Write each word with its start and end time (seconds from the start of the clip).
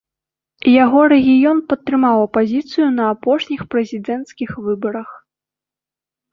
Яго 0.83 0.99
рэгіён 1.13 1.59
падтрымаў 1.73 2.17
апазіцыю 2.27 2.87
на 2.97 3.03
апошніх 3.19 3.61
прэзідэнцкіх 3.77 4.49
выбарах. 4.67 5.09